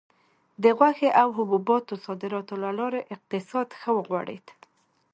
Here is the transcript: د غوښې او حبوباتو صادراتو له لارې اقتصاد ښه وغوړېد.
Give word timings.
د 0.63 0.65
غوښې 0.77 1.09
او 1.21 1.27
حبوباتو 1.37 1.93
صادراتو 2.05 2.53
له 2.63 2.69
لارې 2.79 3.01
اقتصاد 3.15 3.67
ښه 3.79 3.89
وغوړېد. 3.93 4.45